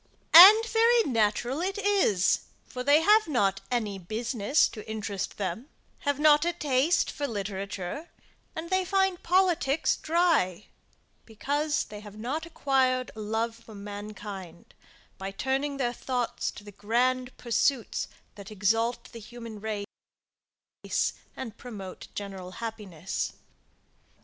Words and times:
And 0.33 0.65
very 0.65 1.03
natural 1.03 1.61
it 1.61 1.77
is 1.77 2.45
for 2.65 2.83
they 2.83 3.01
have 3.01 3.27
not 3.27 3.61
any 3.69 3.99
business 3.99 4.67
to 4.69 4.89
interest 4.89 5.37
them, 5.37 5.69
have 5.99 6.17
not 6.19 6.43
a 6.43 6.53
taste 6.53 7.11
for 7.11 7.27
literature, 7.27 8.09
and 8.55 8.71
they 8.71 8.83
find 8.83 9.21
politics 9.21 9.95
dry, 9.95 10.65
because 11.27 11.83
they 11.85 11.99
have 11.99 12.17
not 12.17 12.47
acquired 12.47 13.11
a 13.15 13.19
love 13.19 13.53
for 13.57 13.75
mankind 13.75 14.73
by 15.19 15.29
turning 15.29 15.77
their 15.77 15.93
thoughts 15.93 16.49
to 16.49 16.63
the 16.63 16.71
grand 16.71 17.37
pursuits 17.37 18.07
that 18.33 18.49
exalt 18.49 19.11
the 19.11 19.19
human 19.19 19.59
race 19.61 21.13
and 21.35 21.59
promote 21.59 22.07
general 22.15 22.53
happiness. 22.53 23.33